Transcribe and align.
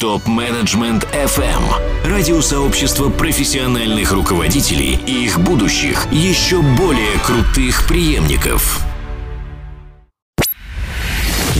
Топ-менеджмент 0.00 1.06
FM. 1.12 1.62
Радиосообщество 2.06 3.10
профессиональных 3.10 4.12
руководителей 4.12 4.98
и 5.06 5.26
их 5.26 5.38
будущих, 5.38 6.06
еще 6.10 6.62
более 6.62 7.18
крутых 7.22 7.86
преемников. 7.86 8.82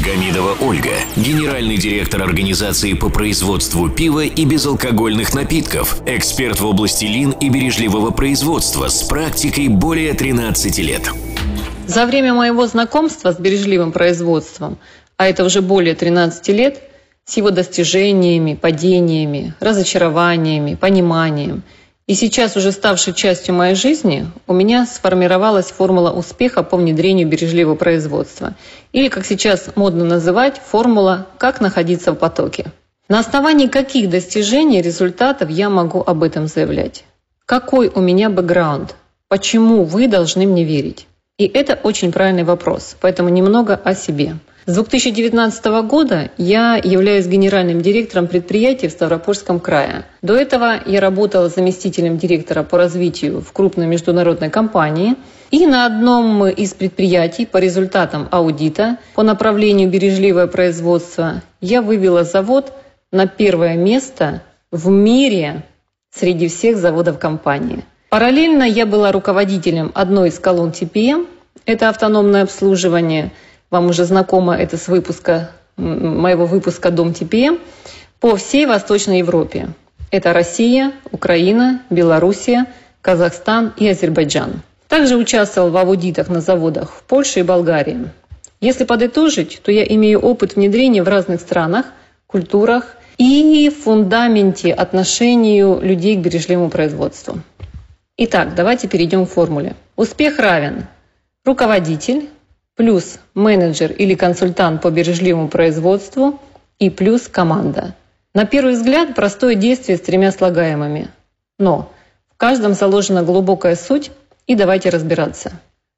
Гамидова 0.02 0.56
Ольга, 0.62 0.94
генеральный 1.16 1.76
директор 1.76 2.22
организации 2.22 2.94
по 2.94 3.10
производству 3.10 3.90
пива 3.90 4.24
и 4.24 4.46
безалкогольных 4.46 5.34
напитков, 5.34 6.00
эксперт 6.06 6.60
в 6.60 6.66
области 6.66 7.04
лин 7.04 7.32
и 7.32 7.50
бережливого 7.50 8.10
производства 8.10 8.88
с 8.88 9.02
практикой 9.02 9.68
более 9.68 10.14
13 10.14 10.78
лет. 10.78 11.10
За 11.86 12.06
время 12.06 12.32
моего 12.32 12.66
знакомства 12.66 13.32
с 13.32 13.38
бережливым 13.38 13.92
производством, 13.92 14.78
а 15.18 15.28
это 15.28 15.44
уже 15.44 15.60
более 15.60 15.94
13 15.94 16.48
лет, 16.48 16.89
с 17.24 17.36
его 17.36 17.50
достижениями, 17.50 18.54
падениями, 18.54 19.54
разочарованиями, 19.60 20.74
пониманием. 20.74 21.62
И 22.06 22.14
сейчас, 22.14 22.56
уже 22.56 22.72
ставшей 22.72 23.14
частью 23.14 23.54
моей 23.54 23.76
жизни, 23.76 24.26
у 24.48 24.52
меня 24.52 24.84
сформировалась 24.84 25.70
формула 25.70 26.10
успеха 26.10 26.64
по 26.64 26.76
внедрению 26.76 27.28
бережливого 27.28 27.76
производства. 27.76 28.54
Или, 28.92 29.08
как 29.08 29.24
сейчас 29.24 29.70
модно 29.76 30.04
называть, 30.04 30.60
формула 30.64 31.28
«как 31.38 31.60
находиться 31.60 32.10
в 32.10 32.16
потоке». 32.16 32.72
На 33.08 33.20
основании 33.20 33.66
каких 33.66 34.08
достижений, 34.08 34.82
результатов 34.82 35.50
я 35.50 35.68
могу 35.68 36.00
об 36.00 36.22
этом 36.22 36.46
заявлять? 36.46 37.04
Какой 37.46 37.88
у 37.88 38.00
меня 38.00 38.30
бэкграунд? 38.30 38.94
Почему 39.28 39.84
вы 39.84 40.08
должны 40.08 40.46
мне 40.46 40.64
верить? 40.64 41.06
И 41.38 41.46
это 41.46 41.78
очень 41.82 42.12
правильный 42.12 42.44
вопрос, 42.44 42.96
поэтому 43.00 43.28
немного 43.28 43.74
о 43.74 43.94
себе. 43.94 44.36
С 44.66 44.74
2019 44.74 45.64
года 45.88 46.30
я 46.36 46.76
являюсь 46.76 47.26
генеральным 47.26 47.80
директором 47.80 48.26
предприятия 48.26 48.88
в 48.88 48.92
Ставропольском 48.92 49.58
крае. 49.58 50.04
До 50.20 50.36
этого 50.36 50.80
я 50.84 51.00
работала 51.00 51.48
заместителем 51.48 52.18
директора 52.18 52.62
по 52.62 52.76
развитию 52.76 53.40
в 53.40 53.52
крупной 53.52 53.86
международной 53.86 54.50
компании. 54.50 55.16
И 55.50 55.66
на 55.66 55.86
одном 55.86 56.46
из 56.46 56.74
предприятий 56.74 57.46
по 57.46 57.56
результатам 57.56 58.28
аудита 58.30 58.98
по 59.14 59.22
направлению 59.22 59.88
бережливое 59.88 60.46
производство 60.46 61.42
я 61.60 61.80
вывела 61.80 62.24
завод 62.24 62.72
на 63.10 63.26
первое 63.26 63.76
место 63.76 64.42
в 64.70 64.90
мире 64.90 65.64
среди 66.12 66.48
всех 66.48 66.76
заводов 66.76 67.18
компании. 67.18 67.84
Параллельно 68.10 68.64
я 68.64 68.84
была 68.84 69.10
руководителем 69.10 69.90
одной 69.94 70.28
из 70.28 70.38
колонн 70.38 70.70
TPM, 70.70 71.26
это 71.64 71.88
автономное 71.88 72.42
обслуживание– 72.42 73.32
вам 73.70 73.86
уже 73.86 74.04
знакомо 74.04 74.56
это 74.56 74.76
с 74.76 74.88
выпуска, 74.88 75.50
моего 75.76 76.46
выпуска 76.46 76.90
«Дом 76.90 77.14
ТПМ», 77.14 77.58
по 78.20 78.36
всей 78.36 78.66
Восточной 78.66 79.18
Европе. 79.18 79.68
Это 80.10 80.32
Россия, 80.32 80.92
Украина, 81.10 81.82
Белоруссия, 81.88 82.66
Казахстан 83.00 83.72
и 83.78 83.88
Азербайджан. 83.88 84.62
Также 84.88 85.16
участвовал 85.16 85.70
в 85.70 85.76
аудитах 85.76 86.28
на 86.28 86.40
заводах 86.40 86.90
в 86.90 87.02
Польше 87.04 87.40
и 87.40 87.44
Болгарии. 87.44 88.10
Если 88.60 88.84
подытожить, 88.84 89.60
то 89.62 89.72
я 89.72 89.84
имею 89.84 90.20
опыт 90.20 90.56
внедрения 90.56 91.02
в 91.02 91.08
разных 91.08 91.40
странах, 91.40 91.86
культурах 92.26 92.96
и 93.16 93.70
фундаменте 93.70 94.72
отношению 94.72 95.80
людей 95.80 96.16
к 96.16 96.20
бережливому 96.20 96.68
производству. 96.68 97.38
Итак, 98.18 98.54
давайте 98.54 98.88
перейдем 98.88 99.24
к 99.24 99.30
формуле. 99.30 99.76
Успех 99.96 100.38
равен 100.38 100.86
руководитель, 101.44 102.28
плюс 102.76 103.18
менеджер 103.34 103.92
или 103.92 104.14
консультант 104.14 104.82
по 104.82 104.90
бережливому 104.90 105.48
производству 105.48 106.40
и 106.78 106.90
плюс 106.90 107.28
команда. 107.28 107.94
На 108.34 108.44
первый 108.44 108.74
взгляд 108.74 109.14
простое 109.14 109.54
действие 109.54 109.98
с 109.98 110.00
тремя 110.00 110.32
слагаемыми. 110.32 111.08
Но 111.58 111.92
в 112.32 112.36
каждом 112.36 112.74
заложена 112.74 113.22
глубокая 113.22 113.76
суть, 113.76 114.10
и 114.46 114.54
давайте 114.54 114.88
разбираться. 114.88 115.52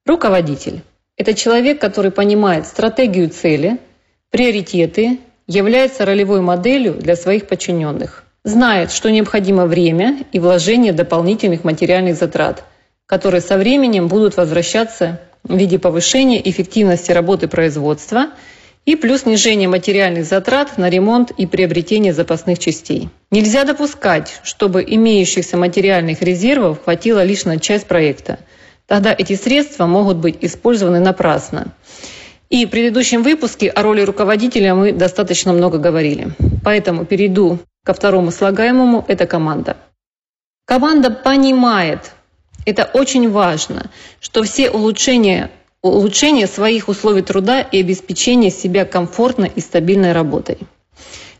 Руководитель– 0.06 0.82
это 1.16 1.34
человек, 1.34 1.80
который 1.80 2.10
понимает 2.10 2.66
стратегию 2.66 3.28
цели, 3.28 3.78
приоритеты, 4.30 5.20
является 5.46 6.04
ролевой 6.04 6.40
моделью 6.40 6.94
для 6.94 7.16
своих 7.16 7.46
подчиненных. 7.46 8.24
Знает, 8.44 8.90
что 8.90 9.10
необходимо 9.10 9.66
время 9.66 10.24
и 10.32 10.40
вложение 10.40 10.92
дополнительных 10.92 11.62
материальных 11.62 12.16
затрат, 12.16 12.64
которые 13.06 13.40
со 13.40 13.56
временем 13.56 14.08
будут 14.08 14.36
возвращаться 14.36 15.20
в 15.44 15.56
виде 15.56 15.78
повышения 15.78 16.40
эффективности 16.48 17.12
работы 17.12 17.48
производства 17.48 18.28
и 18.84 18.96
плюс 18.96 19.22
снижение 19.22 19.68
материальных 19.68 20.24
затрат 20.24 20.76
на 20.78 20.88
ремонт 20.88 21.30
и 21.32 21.46
приобретение 21.46 22.12
запасных 22.12 22.58
частей. 22.58 23.08
Нельзя 23.30 23.64
допускать, 23.64 24.40
чтобы 24.42 24.84
имеющихся 24.86 25.56
материальных 25.56 26.22
резервов 26.22 26.82
хватило 26.82 27.22
лишь 27.22 27.44
на 27.44 27.58
часть 27.58 27.86
проекта. 27.86 28.38
Тогда 28.86 29.14
эти 29.16 29.34
средства 29.34 29.86
могут 29.86 30.16
быть 30.16 30.38
использованы 30.40 31.00
напрасно. 31.00 31.72
И 32.50 32.66
в 32.66 32.70
предыдущем 32.70 33.22
выпуске 33.22 33.70
о 33.70 33.82
роли 33.82 34.02
руководителя 34.02 34.74
мы 34.74 34.92
достаточно 34.92 35.52
много 35.52 35.78
говорили. 35.78 36.34
Поэтому 36.62 37.06
перейду 37.06 37.58
ко 37.84 37.94
второму 37.94 38.30
слагаемому– 38.30 39.04
это 39.08 39.26
команда. 39.26 39.76
Команда 40.66 41.10
понимает, 41.10 42.12
это 42.64 42.88
очень 42.92 43.30
важно, 43.30 43.90
что 44.20 44.42
все 44.42 44.70
улучшения, 44.70 45.50
улучшения 45.82 46.46
своих 46.46 46.88
условий 46.88 47.22
труда 47.22 47.60
и 47.60 47.80
обеспечение 47.80 48.50
себя 48.50 48.84
комфортной 48.84 49.50
и 49.54 49.60
стабильной 49.60 50.12
работой. 50.12 50.58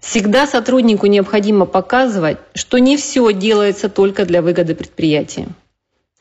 Всегда 0.00 0.49
сотруднику 0.49 1.06
необходимо 1.06 1.65
показывать, 1.65 2.38
что 2.55 2.78
не 2.78 2.97
все 2.97 3.33
делается 3.33 3.88
только 3.88 4.25
для 4.25 4.43
выгоды 4.43 4.75
предприятия. 4.75 5.49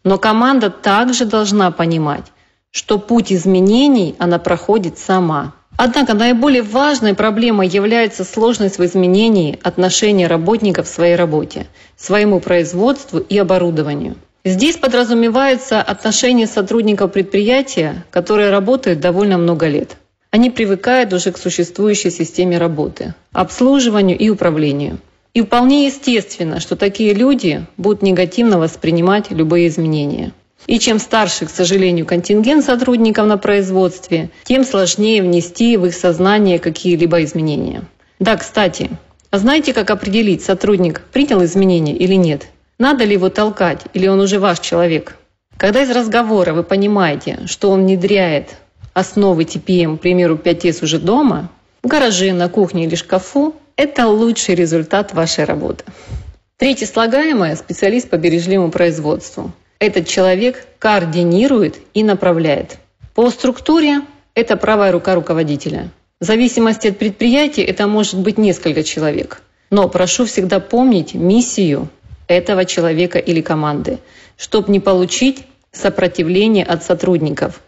Но 0.03 0.19
команда 0.19 0.69
также 0.69 1.25
должна 1.25 1.71
понимать, 1.71 2.25
что 2.69 2.99
путь 2.99 3.33
изменений 3.33 4.15
она 4.19 4.37
проходит 4.37 4.99
сама. 4.99 5.55
Однако 5.77 6.13
наиболее 6.13 6.61
важной 6.61 7.15
проблемой 7.15 7.67
является 7.67 8.23
сложность 8.23 8.77
в 8.77 8.85
изменении 8.85 9.57
отношения 9.63 10.27
работников 10.27 10.85
к 10.85 10.89
своей 10.89 11.15
работе, 11.15 11.65
своему 11.97 12.39
производству 12.39 13.17
и 13.17 13.37
оборудованию– 13.37 14.15
Здесь 14.43 14.77
подразумевается 14.77 15.81
отношение 15.81 16.47
сотрудников 16.47 17.11
предприятия, 17.11 18.05
которые 18.09 18.49
работают 18.49 18.99
довольно 18.99 19.37
много 19.37 19.67
лет. 19.67 19.97
Они 20.31 20.49
привыкают 20.49 21.13
уже 21.13 21.31
к 21.31 21.37
существующей 21.37 22.09
системе 22.09 22.57
работы, 22.57 23.13
обслуживанию 23.33 24.17
и 24.17 24.29
управлению. 24.29 24.97
И 25.35 25.41
вполне 25.43 25.85
естественно, 25.85 26.59
что 26.59 26.75
такие 26.75 27.13
люди 27.13 27.65
будут 27.77 28.01
негативно 28.01 28.57
воспринимать 28.57 29.29
любые 29.29 29.67
изменения. 29.67 30.31
И 30.65 30.79
чем 30.79 30.97
старше, 30.97 31.45
к 31.45 31.49
сожалению, 31.51 32.07
контингент 32.07 32.65
сотрудников 32.65 33.27
на 33.27 33.37
производстве, 33.37 34.31
тем 34.43 34.63
сложнее 34.63 35.21
внести 35.21 35.77
в 35.77 35.85
их 35.85 35.93
сознание 35.93 36.57
какие-либо 36.57 37.23
изменения. 37.23 37.83
Да, 38.19 38.37
кстати, 38.37 38.89
а 39.29 39.37
знаете, 39.37 39.73
как 39.73 39.91
определить, 39.91 40.43
сотрудник 40.43 41.01
принял 41.13 41.43
изменения 41.43 41.95
или 41.95 42.15
нет? 42.15 42.47
Надо 42.81 43.03
ли 43.03 43.13
его 43.13 43.29
толкать, 43.29 43.81
или 43.93 44.07
он 44.07 44.19
уже 44.19 44.39
ваш 44.39 44.59
человек? 44.59 45.15
Когда 45.55 45.83
из 45.83 45.91
разговора 45.91 46.51
вы 46.51 46.63
понимаете, 46.63 47.41
что 47.45 47.69
он 47.69 47.83
внедряет 47.83 48.55
основы 48.93 49.43
TPM, 49.43 49.99
к 49.99 50.01
примеру, 50.01 50.35
5S 50.35 50.83
уже 50.83 50.97
дома, 50.97 51.51
в 51.83 51.87
гараже, 51.87 52.33
на 52.33 52.49
кухне 52.49 52.85
или 52.85 52.95
шкафу, 52.95 53.53
это 53.75 54.07
лучший 54.07 54.55
результат 54.55 55.13
вашей 55.13 55.43
работы. 55.43 55.83
Третье 56.57 56.87
слагаемое– 56.87 57.55
специалист 57.65 58.09
по 58.09 58.17
бережливому 58.17 58.71
производству. 58.71 59.51
Этот 59.77 60.07
человек 60.07 60.65
координирует 60.79 61.77
и 61.93 62.03
направляет. 62.03 62.79
По 63.13 63.29
структуре 63.29 64.01
это 64.33 64.57
правая 64.57 64.91
рука 64.91 65.13
руководителя. 65.13 65.91
В 66.19 66.25
зависимости 66.25 66.87
от 66.87 66.97
предприятия 66.97 67.63
это 67.63 67.85
может 67.85 68.17
быть 68.17 68.39
несколько 68.39 68.81
человек. 68.81 69.43
Но 69.69 69.87
прошу 69.87 70.25
всегда 70.25 70.59
помнить 70.59 71.13
миссию 71.13 71.87
этого 72.31 72.65
человека 72.65 73.19
или 73.19 73.41
команды, 73.41 73.99
чтобы 74.37 74.71
не 74.71 74.79
получить 74.79 75.43
сопротивление 75.71 76.65
от 76.65 76.83
сотрудников. 76.83 77.61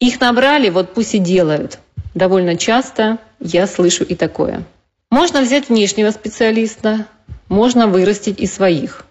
Их 0.00 0.20
набрали, 0.20 0.68
вот 0.70 0.94
пусть 0.94 1.14
и 1.14 1.18
делают. 1.18 1.78
Довольно 2.14 2.56
часто 2.56 3.18
я 3.40 3.66
слышу 3.66 4.04
и 4.04 4.14
такое. 4.14 4.64
Можно 5.10 5.40
взять 5.40 5.68
внешнего 5.68 6.10
специалиста, 6.10 7.06
можно 7.48 7.86
вырастить 7.86 8.40
и 8.40 8.46
своих. 8.46 9.06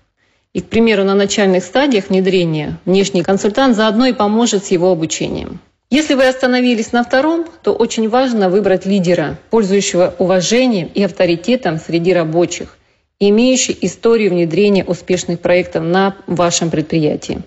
И, 0.53 0.61
к 0.61 0.69
примеру, 0.69 1.03
на 1.03 1.15
начальных 1.15 1.63
стадиях 1.63 2.09
внедрения 2.09 2.77
внешний 2.85 3.23
консультант 3.23 3.75
заодно 3.75 4.05
и 4.07 4.13
поможет 4.13 4.65
с 4.65 4.71
его 4.71 4.91
обучением. 4.91 5.59
Если 5.89 6.15
вы 6.15 6.27
остановились 6.27 6.91
на 6.91 7.03
втором, 7.03 7.45
то 7.63 7.73
очень 7.73 8.09
важно 8.09 8.49
выбрать 8.49 8.85
лидера, 8.85 9.37
пользующего 9.49 10.13
уважением 10.19 10.91
и 10.93 11.01
авторитетом 11.03 11.79
среди 11.79 12.13
рабочих, 12.13 12.76
имеющий 13.19 13.77
историю 13.81 14.31
внедрения 14.31 14.83
успешных 14.83 15.39
проектов 15.39 15.83
на 15.83 16.15
вашем 16.27 16.69
предприятии. 16.69 17.41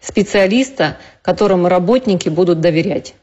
Специалиста, 0.00 0.96
которому 1.22 1.68
работники 1.68 2.28
будут 2.28 2.60
доверять. 2.60 3.14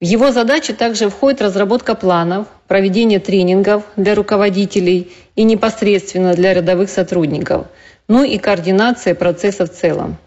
В 0.00 0.04
его 0.04 0.32
задачи 0.32 0.72
также 0.72 1.08
входит 1.08 1.40
разработка 1.40 1.94
планов, 1.94 2.48
проведение 2.66 3.20
тренингов 3.20 3.84
для 3.96 4.14
руководителей 4.14 5.12
и 5.36 5.44
непосредственно 5.44 6.34
для 6.34 6.52
рядовых 6.54 6.90
сотрудников, 6.90 7.68
ну 8.08 8.24
и 8.24 8.36
координация 8.36 9.14
процесса 9.14 9.64
в 9.64 9.70
целом, 9.70 10.18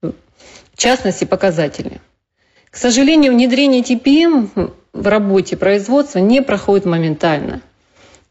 в 0.00 0.76
частности 0.76 1.24
показатели. 1.24 2.00
К 2.70 2.76
сожалению, 2.76 3.32
внедрение 3.32 3.82
TPM 3.82 4.72
в 4.92 5.06
работе 5.08 5.56
производства 5.56 6.20
не 6.20 6.40
проходит 6.40 6.86
моментально. 6.86 7.60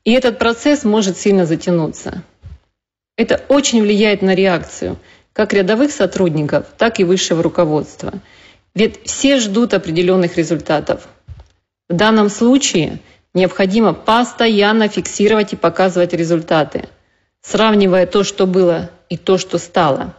И 0.03 0.11
этот 0.11 0.38
процесс 0.38 0.83
может 0.83 1.17
сильно 1.17 1.45
затянуться. 1.45 2.23
Это 3.15 3.41
очень 3.47 3.81
влияет 3.81 4.21
на 4.21 4.35
реакцию 4.35 4.97
как 5.33 5.53
рядовых 5.53 5.91
сотрудников, 5.91 6.67
так 6.77 7.00
и 7.00 7.03
высшего 7.03 7.41
руководства. 7.41 8.13
Ведь 8.75 9.05
все 9.05 9.39
ждут 9.39 9.73
определенных 9.73 10.38
результатов. 10.38 11.07
В 11.89 11.95
данном 11.95 12.29
случае 12.29 13.00
необходимо 13.33 13.94
постоянно 13.94 14.88
фиксировать 14.88 15.53
и 15.53 15.57
показывать 15.57 16.13
результаты, 16.13 16.88
сравнивая 17.41 18.05
то, 18.05 18.23
что 18.23 18.45
было, 18.45 18.91
и 19.09 19.17
то, 19.17 19.38
что 19.38 19.57
стало. 19.57 20.15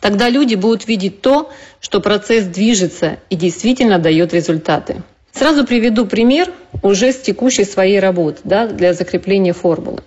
Тогда 0.00 0.28
люди 0.28 0.54
будут 0.54 0.86
видеть 0.86 1.20
то, 1.20 1.50
что 1.80 2.00
процесс 2.00 2.44
движется 2.44 3.18
и 3.30 3.36
действительно 3.36 3.98
дает 3.98 4.32
результаты. 4.34 5.02
Сразу 5.32 5.66
приведу 5.66 6.06
пример 6.06 6.52
уже 6.82 7.12
с 7.12 7.20
текущей 7.20 7.64
своей 7.64 8.00
работы 8.00 8.40
да, 8.44 8.66
для 8.66 8.92
закрепления 8.92 9.52
формулы. 9.52 10.02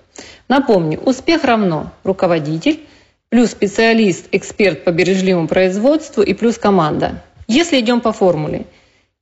Напомню, 0.47 0.99
успех 0.99 1.43
равно 1.43 1.91
руководитель 2.03 2.79
плюс 3.29 3.51
специалист, 3.51 4.27
эксперт 4.31 4.83
по 4.83 4.91
бережливому 4.91 5.47
производству 5.47 6.21
и 6.21 6.33
плюс 6.33 6.57
команда. 6.57 7.23
Если 7.47 7.79
идем 7.79 8.01
по 8.01 8.13
формуле, 8.13 8.65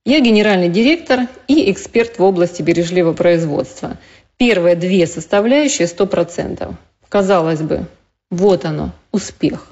я 0.05 0.19
генеральный 0.19 0.69
директор 0.69 1.21
и 1.47 1.71
эксперт 1.71 2.19
в 2.19 2.23
области 2.23 2.61
бережливого 2.61 3.13
производства. 3.13 3.97
Первые 4.37 4.75
две 4.75 5.07
составляющие 5.07 5.87
100%. 5.87 6.73
Казалось 7.07 7.61
бы, 7.61 7.85
вот 8.29 8.65
оно, 8.65 8.91
успех. 9.11 9.67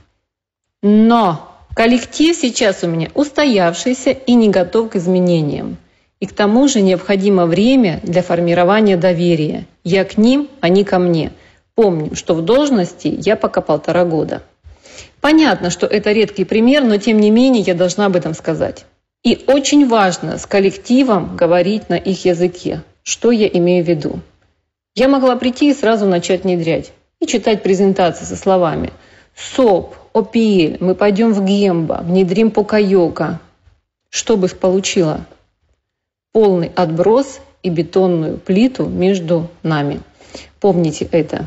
Но 0.81 1.55
коллектив 1.75 2.35
сейчас 2.35 2.83
у 2.83 2.87
меня 2.87 3.09
устоявшийся 3.13 4.11
и 4.11 4.33
не 4.33 4.49
готов 4.49 4.91
к 4.91 4.95
изменениям. 4.95 5.77
И 6.21 6.27
к 6.27 6.33
тому 6.33 6.67
же 6.67 6.81
необходимо 6.81 7.47
время 7.47 7.99
для 8.03 8.21
формирования 8.21 8.95
доверия. 8.95 9.65
Я 9.83 10.05
к 10.05 10.17
ним, 10.17 10.49
они 10.61 10.83
ко 10.83 10.99
мне. 10.99 11.31
Помню, 11.73 12.15
что 12.15 12.35
в 12.35 12.43
должности 12.43 13.13
я 13.25 13.35
пока 13.35 13.61
полтора 13.61 14.05
года. 14.05 14.43
Понятно, 15.19 15.71
что 15.71 15.87
это 15.87 16.11
редкий 16.11 16.45
пример, 16.45 16.83
но 16.83 16.97
тем 16.97 17.19
не 17.19 17.31
менее 17.31 17.63
я 17.63 17.73
должна 17.73 18.05
об 18.05 18.15
этом 18.15 18.35
сказать. 18.35 18.85
И 19.23 19.43
очень 19.47 19.87
важно 19.87 20.37
с 20.37 20.45
коллективом 20.45 21.35
говорить 21.35 21.89
на 21.89 21.95
их 21.95 22.23
языке. 22.23 22.83
Что 23.01 23.31
я 23.31 23.47
имею 23.47 23.83
в 23.83 23.87
виду? 23.87 24.19
Я 24.93 25.07
могла 25.07 25.35
прийти 25.37 25.71
и 25.71 25.73
сразу 25.73 26.05
начать 26.05 26.43
внедрять. 26.43 26.91
И 27.19 27.25
читать 27.25 27.63
презентации 27.63 28.25
со 28.25 28.35
словами 28.35 28.91
«СОП», 29.35 29.95
«ОПИЛ», 30.13 30.77
«Мы 30.81 30.93
пойдем 30.93 31.33
в 31.33 31.43
Гемба», 31.43 32.01
«Внедрим 32.03 32.51
Покайока». 32.51 33.39
Что 34.09 34.37
бы 34.37 34.47
получило? 34.49 35.25
Полный 36.31 36.71
отброс 36.75 37.39
и 37.63 37.69
бетонную 37.69 38.37
плиту 38.37 38.85
между 38.85 39.47
нами. 39.63 40.01
Помните 40.59 41.07
это. 41.11 41.45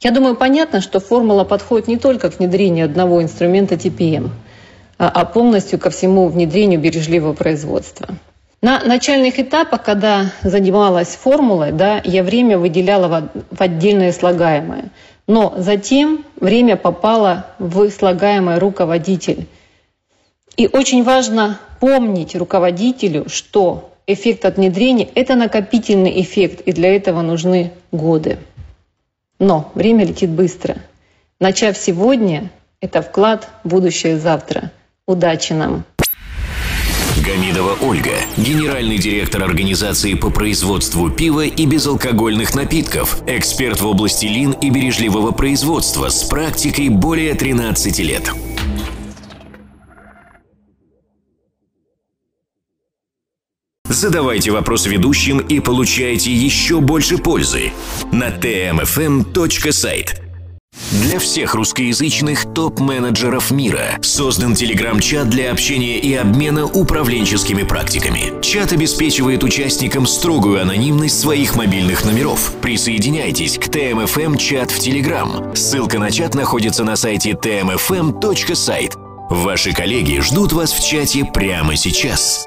Я 0.00 0.10
думаю, 0.10 0.36
понятно, 0.36 0.80
что 0.80 1.00
формула 1.00 1.44
подходит 1.44 1.88
не 1.88 1.96
только 1.96 2.30
к 2.30 2.38
внедрению 2.38 2.86
одного 2.86 3.22
инструмента 3.22 3.76
TPM, 3.76 4.30
а, 4.98 5.08
а 5.08 5.24
полностью 5.24 5.78
ко 5.78 5.90
всему 5.90 6.28
внедрению 6.28 6.80
бережливого 6.80 7.34
производства. 7.34 8.08
На 8.60 8.80
начальных 8.84 9.38
этапах, 9.40 9.82
когда 9.82 10.32
занималась 10.42 11.16
формулой, 11.16 11.72
да, 11.72 12.00
я 12.04 12.22
время 12.22 12.58
выделяла 12.58 13.30
в 13.50 13.60
отдельное 13.60 14.12
слагаемое. 14.12 14.90
Но 15.26 15.54
затем 15.56 16.24
время 16.38 16.76
попало 16.76 17.46
в 17.58 17.88
слагаемое 17.90 18.60
руководитель. 18.60 19.46
И 20.56 20.68
очень 20.68 21.02
важно 21.02 21.58
помнить 21.80 22.36
руководителю, 22.36 23.28
что 23.28 23.91
эффект 24.06 24.44
от 24.44 24.56
внедрения– 24.56 25.08
это 25.14 25.34
накопительный 25.34 26.20
эффект, 26.20 26.60
и 26.62 26.72
для 26.72 26.94
этого 26.94 27.22
нужны 27.22 27.72
годы. 27.90 28.38
Но 29.38 29.70
время 29.74 30.04
летит 30.04 30.30
быстро. 30.30 30.76
Начав 31.40 31.76
сегодня, 31.76 32.50
это 32.80 33.02
вклад 33.02 33.48
в 33.64 33.68
будущее 33.68 34.18
завтра. 34.18 34.70
Удачи 35.06 35.52
нам! 35.52 35.84
Гамидова 37.24 37.76
Ольга, 37.82 38.14
генеральный 38.36 38.98
директор 38.98 39.44
организации 39.44 40.14
по 40.14 40.30
производству 40.30 41.08
пива 41.08 41.44
и 41.44 41.66
безалкогольных 41.66 42.54
напитков, 42.54 43.22
эксперт 43.28 43.80
в 43.80 43.86
области 43.86 44.26
лин 44.26 44.52
и 44.52 44.70
бережливого 44.70 45.30
производства 45.30 46.08
с 46.08 46.24
практикой 46.24 46.88
более 46.88 47.34
13 47.34 47.98
лет. 48.00 48.32
Задавайте 53.92 54.50
вопросы 54.50 54.88
ведущим 54.88 55.38
и 55.38 55.60
получайте 55.60 56.32
еще 56.32 56.80
больше 56.80 57.18
пользы 57.18 57.72
на 58.10 58.30
tmfm.site. 58.30 60.08
Для 60.92 61.18
всех 61.18 61.54
русскоязычных 61.54 62.54
топ-менеджеров 62.54 63.50
мира 63.50 63.98
создан 64.00 64.54
телеграм-чат 64.54 65.28
для 65.28 65.52
общения 65.52 65.98
и 65.98 66.14
обмена 66.14 66.64
управленческими 66.64 67.64
практиками. 67.64 68.40
Чат 68.40 68.72
обеспечивает 68.72 69.44
участникам 69.44 70.06
строгую 70.06 70.62
анонимность 70.62 71.20
своих 71.20 71.54
мобильных 71.54 72.06
номеров. 72.06 72.54
Присоединяйтесь 72.62 73.58
к 73.58 73.68
ТМФМ 73.68 74.36
чат 74.36 74.70
в 74.70 74.78
Телеграм. 74.78 75.54
Ссылка 75.54 75.98
на 75.98 76.10
чат 76.10 76.34
находится 76.34 76.82
на 76.84 76.96
сайте 76.96 77.32
tmfm.site. 77.32 78.94
Ваши 79.28 79.72
коллеги 79.72 80.20
ждут 80.20 80.52
вас 80.52 80.72
в 80.72 80.82
чате 80.82 81.26
прямо 81.26 81.76
сейчас. 81.76 82.46